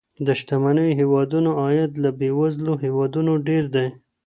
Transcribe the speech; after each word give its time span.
د 0.25 0.27
شتمنو 0.39 0.83
هیوادونو 0.99 1.49
عاید 1.61 1.91
له 2.03 2.09
بېوزلو 2.19 2.73
هیوادونو 2.83 3.31
ډیر 3.47 3.63
دی. 3.75 3.87